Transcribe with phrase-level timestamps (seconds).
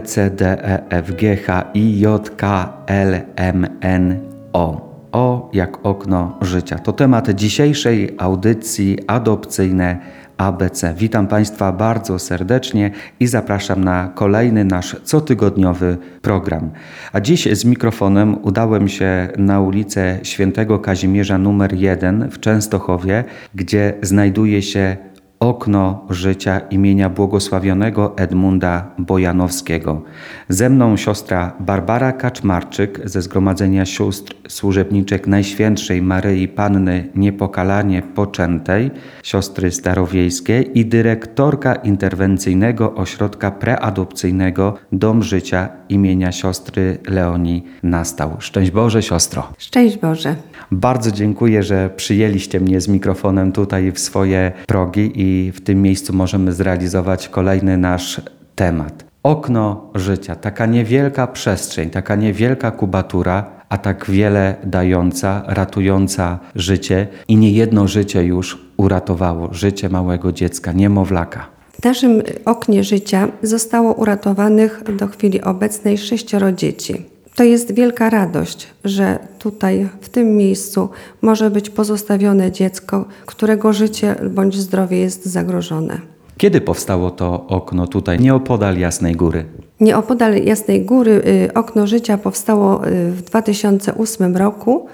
[0.00, 4.20] C, D, E, F, G, H, I, J, K, L, M, N,
[4.52, 4.94] O.
[5.12, 6.78] O jak okno życia.
[6.78, 9.98] To temat dzisiejszej audycji adopcyjne
[10.36, 10.94] ABC.
[10.98, 12.90] Witam Państwa bardzo serdecznie
[13.20, 16.70] i zapraszam na kolejny nasz cotygodniowy program.
[17.12, 23.24] A dziś z mikrofonem udałem się na ulicę Świętego Kazimierza numer 1 w Częstochowie,
[23.54, 24.96] gdzie znajduje się
[25.44, 30.02] okno życia imienia błogosławionego Edmunda Bojanowskiego.
[30.48, 38.90] Ze mną siostra Barbara Kaczmarczyk ze Zgromadzenia Sióstr Służebniczek Najświętszej Maryi Panny Niepokalanie Poczętej,
[39.22, 48.36] siostry starowiejskiej i dyrektorka interwencyjnego ośrodka preadopcyjnego Dom Życia imienia siostry Leonii Nastał.
[48.38, 49.48] Szczęść Boże, siostro.
[49.58, 50.36] Szczęść Boże.
[50.70, 56.12] Bardzo dziękuję, że przyjęliście mnie z mikrofonem tutaj w swoje progi i w tym miejscu
[56.12, 58.20] możemy zrealizować kolejny nasz
[58.54, 59.04] temat.
[59.22, 67.36] Okno życia, taka niewielka przestrzeń, taka niewielka kubatura, a tak wiele dająca, ratująca życie i
[67.36, 71.46] niejedno życie już uratowało życie małego dziecka, niemowlaka.
[71.80, 77.13] W naszym oknie życia zostało uratowanych do chwili obecnej sześcioro dzieci.
[77.34, 80.88] To jest wielka radość, że tutaj, w tym miejscu,
[81.22, 86.00] może być pozostawione dziecko, którego życie bądź zdrowie jest zagrożone.
[86.36, 89.44] Kiedy powstało to okno tutaj, nieopodal Jasnej Góry?
[89.80, 94.86] Nieopodal Jasnej Góry y, okno życia powstało y, w 2008 roku,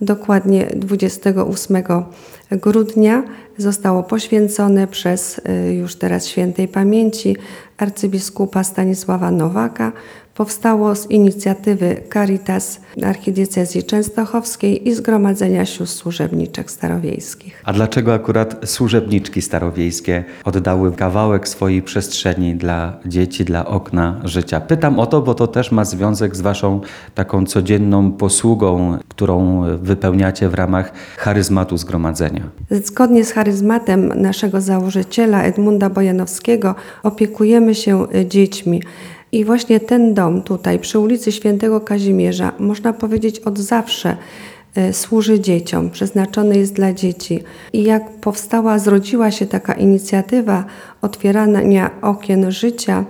[0.00, 1.82] dokładnie 28
[2.50, 3.22] grudnia.
[3.56, 7.36] Zostało poświęcone przez y, już teraz świętej pamięci
[7.78, 9.92] arcybiskupa Stanisława Nowaka
[10.38, 17.62] powstało z inicjatywy Caritas Archidiecezji Częstochowskiej i Zgromadzenia Sióstr Służebniczek Starowiejskich.
[17.64, 24.60] A dlaczego akurat służebniczki starowiejskie oddały kawałek swojej przestrzeni dla dzieci, dla okna życia?
[24.60, 26.80] Pytam o to, bo to też ma związek z Waszą
[27.14, 32.42] taką codzienną posługą, którą wypełniacie w ramach charyzmatu zgromadzenia.
[32.70, 38.82] Zgodnie z charyzmatem naszego założyciela Edmunda Bojanowskiego opiekujemy się dziećmi.
[39.32, 44.16] I właśnie ten dom tutaj przy ulicy Świętego Kazimierza, można powiedzieć od zawsze,
[44.74, 47.42] e, służy dzieciom, przeznaczony jest dla dzieci.
[47.72, 50.64] I jak powstała, zrodziła się taka inicjatywa
[51.02, 53.04] otwierania okien życia,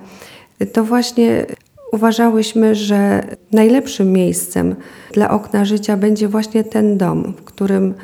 [0.73, 1.47] to właśnie
[1.93, 4.77] uważałyśmy, że najlepszym miejscem
[5.13, 7.95] dla okna życia będzie właśnie ten dom, w którym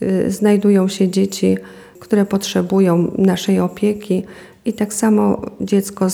[0.00, 1.56] e, znajdują się dzieci,
[2.00, 4.22] które potrzebują naszej opieki,
[4.64, 6.06] i tak samo dziecko,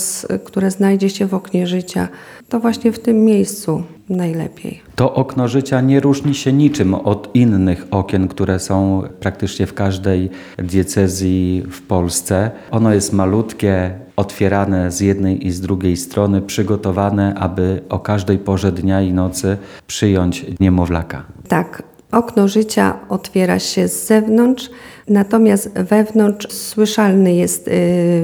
[0.45, 2.09] które znajdzie się w oknie życia,
[2.49, 4.81] to właśnie w tym miejscu najlepiej.
[4.95, 10.31] To okno życia nie różni się niczym od innych okien, które są praktycznie w każdej
[10.59, 12.51] diecezji w Polsce.
[12.71, 18.73] Ono jest malutkie, otwierane z jednej i z drugiej strony, przygotowane, aby o każdej porze
[18.73, 19.57] dnia i nocy
[19.87, 21.25] przyjąć niemowlaka.
[21.49, 24.71] Tak, Okno życia otwiera się z zewnątrz,
[25.09, 27.73] natomiast wewnątrz słyszalny jest y,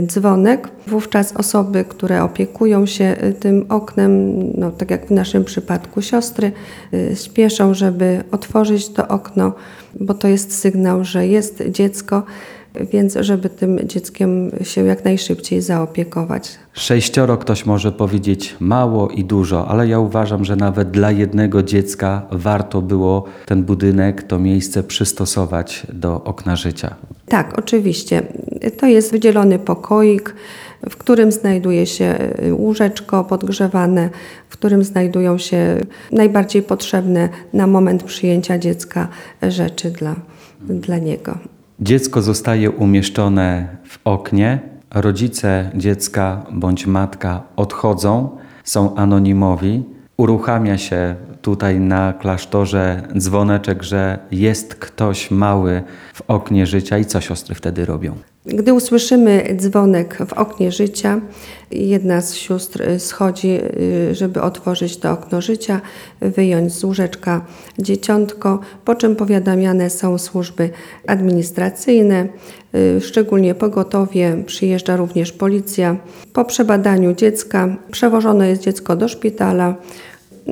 [0.07, 0.69] dzwonek.
[0.87, 6.53] Wówczas osoby, które opiekują się y, tym oknem, no, tak jak w naszym przypadku siostry,
[6.95, 9.53] y, śpieszą, żeby otworzyć to okno,
[10.01, 12.23] bo to jest sygnał, że jest dziecko
[12.93, 16.59] więc żeby tym dzieckiem się jak najszybciej zaopiekować.
[16.73, 22.23] Sześcioro ktoś może powiedzieć mało i dużo, ale ja uważam, że nawet dla jednego dziecka
[22.33, 26.95] warto było ten budynek, to miejsce przystosować do okna życia.
[27.29, 28.23] Tak, oczywiście.
[28.79, 30.35] To jest wydzielony pokoik,
[30.91, 32.19] w którym znajduje się
[32.51, 34.11] łóżeczko podgrzewane,
[34.49, 35.81] w którym znajdują się
[36.13, 39.09] najbardziej potrzebne na moment przyjęcia dziecka
[39.43, 40.17] rzeczy dla,
[40.61, 41.39] dla niego.
[41.81, 44.61] Dziecko zostaje umieszczone w oknie,
[44.95, 49.85] rodzice dziecka bądź matka odchodzą, są anonimowi.
[50.17, 51.17] Uruchamia się
[51.47, 55.83] tutaj na klasztorze dzwoneczek, że jest ktoś mały
[56.15, 58.15] w oknie życia i co siostry wtedy robią?
[58.47, 61.21] Gdy usłyszymy dzwonek w oknie życia,
[61.71, 63.59] jedna z sióstr schodzi,
[64.11, 65.81] y, żeby otworzyć to okno życia,
[66.21, 67.45] wyjąć z łóżeczka
[67.79, 70.71] dzieciątko, po czym powiadamiane są służby
[71.07, 72.29] administracyjne,
[72.75, 75.97] y, szczególnie pogotowie, przyjeżdża również policja.
[76.33, 79.75] Po przebadaniu dziecka przewożone jest dziecko do szpitala,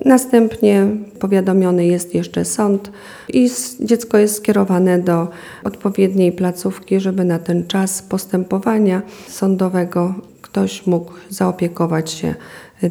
[0.05, 0.87] Następnie
[1.21, 2.91] powiadomiony jest jeszcze sąd
[3.29, 3.51] i
[3.81, 5.29] dziecko jest skierowane do
[5.65, 12.35] odpowiedniej placówki, żeby na ten czas postępowania sądowego ktoś mógł zaopiekować się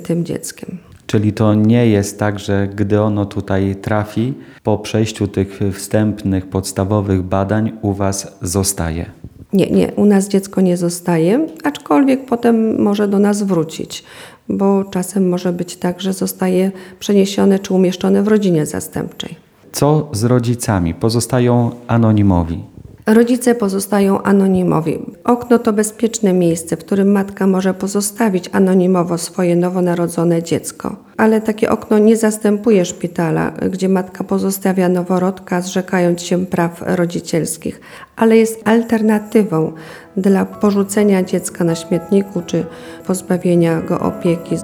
[0.04, 0.78] tym dzieckiem.
[1.08, 4.34] Czyli to nie jest tak, że gdy ono tutaj trafi,
[4.64, 9.06] po przejściu tych wstępnych, podstawowych badań u Was zostaje.
[9.54, 14.04] Nie, nie, u nas dziecko nie zostaje, aczkolwiek potem może do nas wrócić,
[14.50, 19.36] bo czasem może być tak, że zostaje przeniesione czy umieszczone w rodzinie zastępczej.
[19.72, 20.94] Co z rodzicami?
[20.94, 22.73] Pozostają anonimowi.
[23.06, 25.00] Rodzice pozostają anonimowi.
[25.24, 30.96] Okno to bezpieczne miejsce, w którym matka może pozostawić anonimowo swoje nowonarodzone dziecko.
[31.18, 37.82] Ale takie okno nie zastępuje szpitala, gdzie matka pozostawia noworodka, zrzekając się praw rodzicielskich,
[38.16, 39.72] ale jest alternatywą
[40.18, 42.66] dla porzucenia dziecka na śmietniku czy
[43.08, 44.56] pozbawienia go opieki.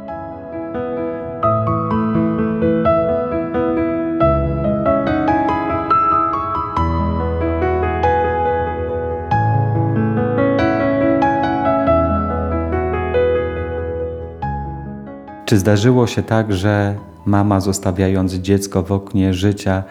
[15.49, 19.83] Czy zdarzyło się tak, że mama zostawiając dziecko w oknie życia,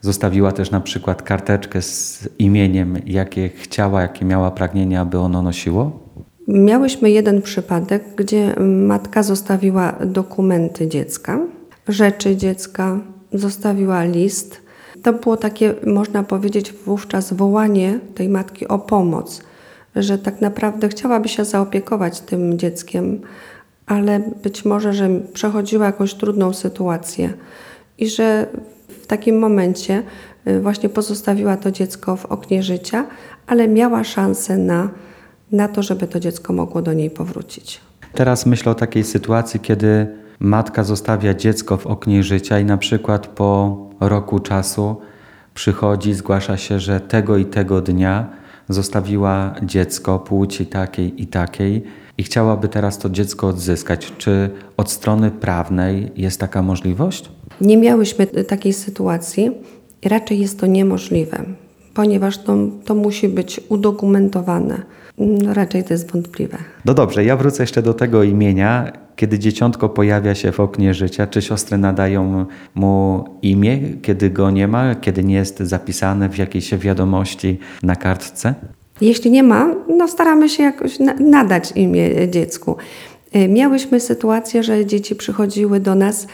[0.00, 6.00] zostawiła też na przykład karteczkę z imieniem, jakie chciała, jakie miała pragnienia, aby ono nosiło?
[6.48, 11.40] Miałyśmy jeden przypadek, gdzie matka zostawiła dokumenty dziecka,
[11.88, 12.98] rzeczy dziecka,
[13.32, 14.62] zostawiła list.
[15.02, 19.42] To było takie, można powiedzieć, wówczas wołanie tej matki o pomoc,
[19.96, 23.20] że tak naprawdę chciałaby się zaopiekować tym dzieckiem,
[23.86, 27.32] ale być może, że przechodziła jakąś trudną sytuację
[27.98, 28.46] i że
[29.02, 30.02] w takim momencie
[30.46, 33.06] y, właśnie pozostawiła to dziecko w oknie życia,
[33.46, 34.88] ale miała szansę na,
[35.52, 37.80] na to, żeby to dziecko mogło do niej powrócić.
[38.12, 40.06] Teraz myślę o takiej sytuacji, kiedy
[40.40, 44.96] matka zostawia dziecko w oknie życia i na przykład po roku czasu
[45.54, 48.28] przychodzi, zgłasza się, że tego i tego dnia
[48.68, 51.84] zostawiła dziecko płci takiej i takiej
[52.18, 54.12] i chciałaby teraz to dziecko odzyskać.
[54.18, 57.30] Czy od strony prawnej jest taka możliwość?
[57.60, 59.50] Nie miałyśmy takiej sytuacji
[60.04, 61.44] raczej jest to niemożliwe,
[61.94, 64.82] ponieważ to, to musi być udokumentowane.
[65.18, 66.58] No, raczej to jest wątpliwe.
[66.84, 68.92] No dobrze, ja wrócę jeszcze do tego imienia.
[69.16, 74.68] Kiedy dzieciątko pojawia się w oknie życia, czy siostry nadają mu imię, kiedy go nie
[74.68, 78.54] ma, kiedy nie jest zapisane w jakiejś wiadomości na kartce?
[79.00, 82.76] Jeśli nie ma, no staramy się jakoś na nadać imię dziecku.
[83.36, 86.26] Y, miałyśmy sytuację, że dzieci przychodziły do nas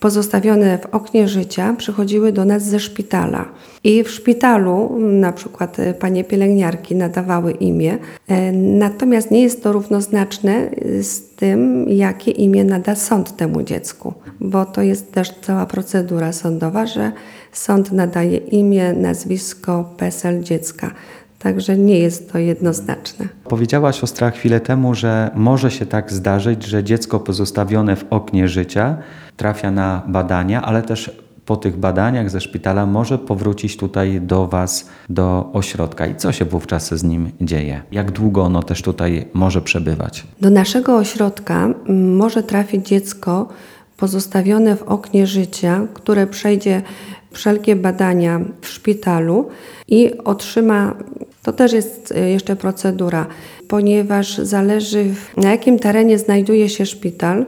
[0.00, 3.44] pozostawione w oknie życia, przychodziły do nas ze szpitala.
[3.84, 7.98] I w szpitalu na przykład y, panie pielęgniarki nadawały imię,
[8.30, 10.70] y, natomiast nie jest to równoznaczne
[11.00, 16.86] z tym, jakie imię nada sąd temu dziecku, bo to jest też cała procedura sądowa,
[16.86, 17.12] że
[17.52, 20.90] sąd nadaje imię, nazwisko, PESEL dziecka.
[21.44, 23.28] Także nie jest to jednoznaczne.
[23.44, 28.96] Powiedziała siostra chwilę temu, że może się tak zdarzyć, że dziecko pozostawione w oknie życia
[29.36, 31.10] trafia na badania, ale też
[31.46, 36.06] po tych badaniach ze szpitala może powrócić tutaj do Was, do ośrodka.
[36.06, 37.82] I co się wówczas z nim dzieje?
[37.92, 40.26] Jak długo ono też tutaj może przebywać?
[40.40, 43.48] Do naszego ośrodka może trafić dziecko
[43.96, 46.82] pozostawione w oknie życia, które przejdzie
[47.34, 49.48] wszelkie badania w szpitalu
[49.88, 50.94] i otrzyma
[51.44, 53.26] to też jest e, jeszcze procedura,
[53.68, 55.04] ponieważ zależy
[55.36, 57.46] na jakim terenie znajduje się szpital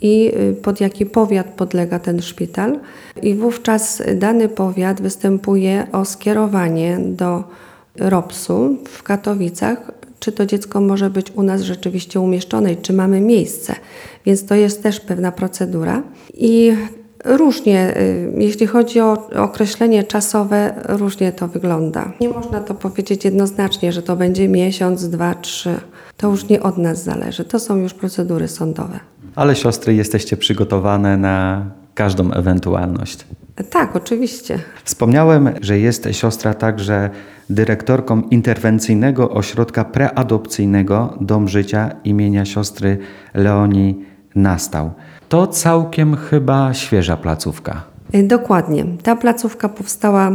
[0.00, 2.78] i e, pod jaki powiat podlega ten szpital.
[3.22, 7.44] I wówczas dany powiat występuje o skierowanie do
[7.96, 13.20] ROPS-u w Katowicach, czy to dziecko może być u nas rzeczywiście umieszczone i czy mamy
[13.20, 13.74] miejsce.
[14.26, 16.02] Więc to jest też pewna procedura.
[16.34, 16.72] I
[17.24, 22.12] Różnie, y, jeśli chodzi o określenie czasowe, różnie to wygląda.
[22.20, 25.80] Nie można to powiedzieć jednoznacznie, że to będzie miesiąc, dwa, trzy.
[26.16, 27.44] To już nie od nas zależy.
[27.44, 29.00] To są już procedury sądowe.
[29.36, 33.26] Ale siostry, jesteście przygotowane na każdą ewentualność.
[33.70, 34.58] Tak, oczywiście.
[34.84, 37.10] Wspomniałem, że jest siostra także
[37.50, 42.98] dyrektorką interwencyjnego ośrodka preadopcyjnego Dom Życia imienia siostry
[43.34, 44.90] Leonii Nastał.
[45.28, 47.82] To całkiem chyba świeża placówka.
[48.14, 48.84] Y, dokładnie.
[49.02, 50.30] Ta placówka powstała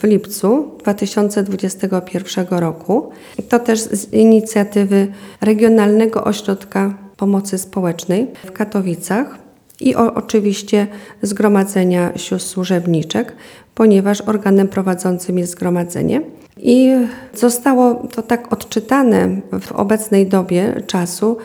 [0.00, 3.10] w lipcu 2021 roku.
[3.48, 5.08] To też z inicjatywy
[5.40, 9.38] Regionalnego Ośrodka Pomocy Społecznej w Katowicach
[9.80, 10.86] i o, oczywiście
[11.22, 13.36] Zgromadzenia Sióstr Służebniczek,
[13.74, 16.22] ponieważ organem prowadzącym jest zgromadzenie.
[16.56, 16.92] I
[17.34, 19.28] zostało to tak odczytane
[19.60, 21.36] w obecnej dobie czasu,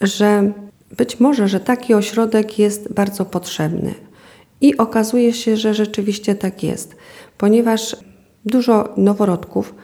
[0.00, 0.52] że
[0.96, 3.94] być może, że taki ośrodek jest bardzo potrzebny.
[4.60, 6.96] I okazuje się, że rzeczywiście tak jest,
[7.38, 7.96] ponieważ
[8.44, 9.74] dużo noworodków,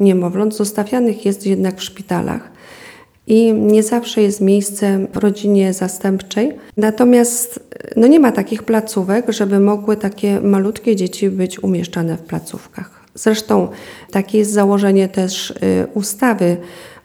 [0.00, 2.50] niemowląt zostawianych jest jednak w szpitalach
[3.26, 6.52] i nie zawsze jest miejsce w rodzinie zastępczej.
[6.76, 7.60] Natomiast
[7.96, 13.00] no nie ma takich placówek, żeby mogły takie malutkie dzieci być umieszczane w placówkach.
[13.14, 13.68] Zresztą
[14.10, 15.54] takie jest założenie też y,
[15.94, 16.56] ustawy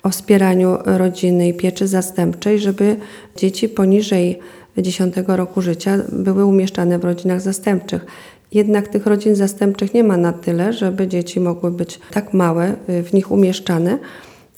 [0.06, 2.96] o wspieraniu rodziny i pieczy zastępczej, żeby
[3.36, 4.40] dzieci poniżej
[4.78, 8.06] 10 roku życia były umieszczane w rodzinach zastępczych.
[8.52, 13.04] Jednak tych rodzin zastępczych nie ma na tyle, żeby dzieci mogły być tak małe, y,
[13.04, 13.98] w nich umieszczane.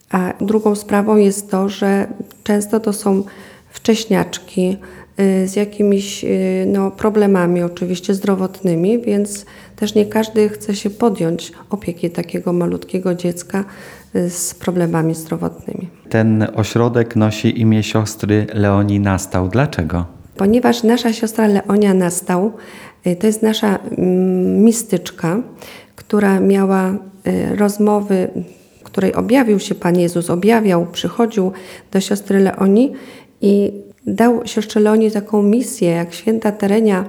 [0.09, 2.07] A drugą sprawą jest to, że
[2.43, 3.23] często to są
[3.69, 4.77] wcześniaczki
[5.45, 9.45] z jakimiś y, no, problemami, oczywiście zdrowotnymi, więc
[9.75, 13.65] też nie każdy chce się podjąć opieki takiego malutkiego dziecka
[14.29, 15.89] z problemami zdrowotnymi.
[16.09, 19.47] Ten ośrodek nosi imię siostry Leonii Nastał.
[19.47, 20.05] Dlaczego?
[20.38, 22.51] Ponieważ nasza siostra Leonia Nastał
[23.07, 25.41] y, to jest nasza mm, mistyczka,
[25.95, 28.27] która miała y, rozmowy,
[28.79, 31.51] w której objawił się Pan Jezus, objawiał, przychodził
[31.91, 32.93] do siostry Leonii
[33.41, 33.71] i
[34.07, 37.05] dał siostrze Leonii taką misję, jak święta Terenia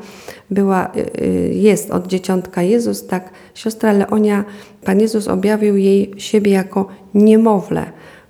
[0.50, 4.44] była, y, jest od dzieciątka Jezus, tak siostra Leonia,
[4.84, 7.84] Pan Jezus objawił jej siebie jako niemowlę,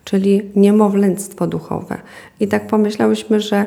[0.05, 1.99] czyli niemowlęctwo duchowe.
[2.41, 3.67] I tak pomyślałyśmy, że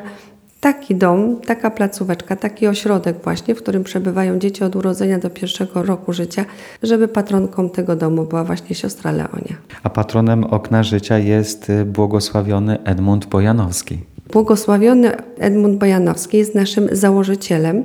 [0.60, 5.82] taki dom, taka placóweczka, taki ośrodek właśnie, w którym przebywają dzieci od urodzenia do pierwszego
[5.82, 6.44] roku życia,
[6.82, 9.56] żeby patronką tego domu była właśnie siostra Leonia.
[9.82, 14.11] A patronem okna życia jest y, błogosławiony Edmund Bojanowski.
[14.32, 17.84] Błogosławiony Edmund Bojanowski jest naszym założycielem,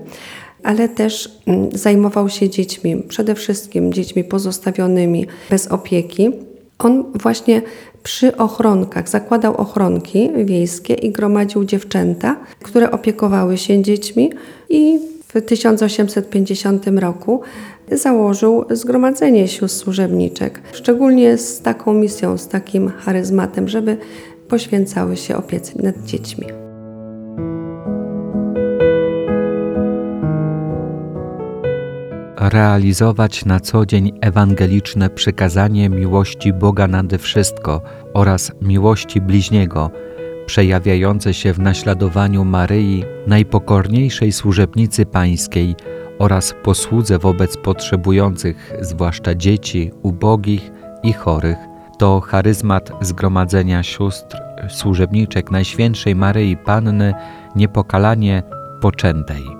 [0.63, 6.31] ale też mm, zajmował się dziećmi, przede wszystkim dziećmi pozostawionymi bez opieki.
[6.79, 7.61] On właśnie
[8.03, 14.31] przy ochronkach zakładał ochronki wiejskie i gromadził dziewczęta, które opiekowały się dziećmi
[14.69, 17.41] i w 1850 roku
[17.91, 23.97] założył Zgromadzenie Sióstr Służebniczek, szczególnie z taką misją, z takim charyzmatem, żeby
[24.49, 26.47] poświęcały się opiece nad dziećmi.
[32.39, 37.81] realizować na co dzień ewangeliczne przykazanie miłości Boga nade wszystko
[38.13, 39.91] oraz miłości bliźniego,
[40.45, 45.75] przejawiające się w naśladowaniu Maryi, najpokorniejszej służebnicy pańskiej
[46.19, 50.71] oraz posłudze wobec potrzebujących, zwłaszcza dzieci, ubogich
[51.03, 51.57] i chorych,
[51.97, 54.37] to charyzmat Zgromadzenia Sióstr
[54.69, 57.13] Służebniczek Najświętszej Maryi Panny
[57.55, 58.43] niepokalanie
[58.81, 59.57] poczętej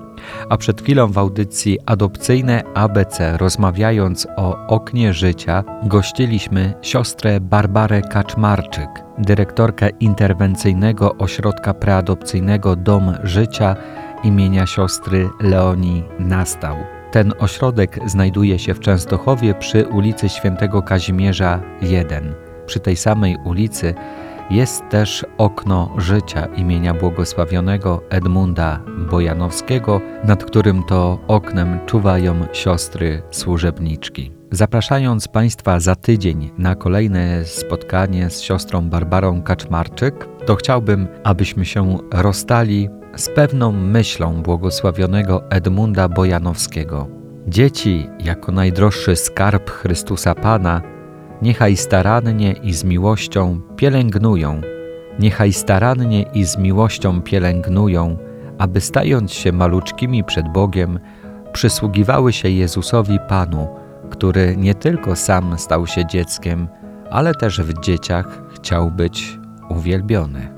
[0.50, 8.89] a przed chwilą w audycji adopcyjne ABC, rozmawiając o oknie życia, gościliśmy siostrę Barbarę Kaczmarczyk,
[9.17, 13.75] dyrektorkę interwencyjnego ośrodka preadopcyjnego Dom Życia
[14.24, 16.96] imienia siostry Leonii Nastał.
[17.11, 22.33] Ten ośrodek znajduje się w Częstochowie przy ulicy Świętego Kazimierza 1.
[22.65, 23.93] Przy tej samej ulicy
[24.49, 28.79] jest też okno życia imienia błogosławionego Edmunda
[29.11, 34.31] Bojanowskiego, nad którym to oknem czuwają siostry służebniczki.
[34.51, 41.97] Zapraszając Państwa za tydzień na kolejne spotkanie z siostrą Barbarą Kaczmarczyk, to chciałbym, abyśmy się
[42.11, 47.07] rozstali z pewną myślą błogosławionego Edmunda Bojanowskiego.
[47.47, 50.81] Dzieci, jako najdroższy skarb Chrystusa Pana,
[51.41, 54.62] niechaj starannie i z miłością pielęgnują,
[55.19, 58.17] niechaj starannie i z miłością pielęgnują,
[58.57, 61.00] aby stając się maluczkimi przed Bogiem,
[61.53, 63.67] przysługiwały się Jezusowi Panu,
[64.09, 66.67] który nie tylko sam stał się dzieckiem,
[67.12, 70.56] ale też w dzieciach chciał być uwielbiony.